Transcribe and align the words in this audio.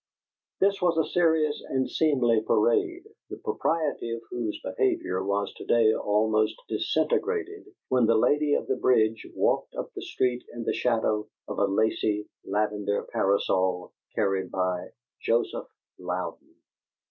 This 0.59 0.81
was 0.81 0.95
the 0.95 1.05
serious 1.05 1.61
and 1.69 1.87
seemly 1.87 2.41
parade, 2.41 3.03
the 3.29 3.37
propriety 3.37 4.09
of 4.09 4.23
whose 4.31 4.59
behavior 4.63 5.23
was 5.23 5.53
to 5.53 5.63
day 5.63 5.93
almost 5.93 6.55
disintegrated 6.67 7.67
when 7.87 8.07
the 8.07 8.15
lady 8.17 8.55
of 8.55 8.65
the 8.65 8.77
bridge 8.77 9.27
walked 9.35 9.75
up 9.75 9.93
the 9.93 10.01
street 10.01 10.43
in 10.51 10.63
the 10.63 10.73
shadow 10.73 11.27
of 11.47 11.59
a 11.59 11.65
lacy, 11.65 12.27
lavender 12.43 13.03
parasol 13.13 13.93
carried 14.15 14.49
by 14.49 14.89
Joseph 15.21 15.67
Louden. 15.99 16.55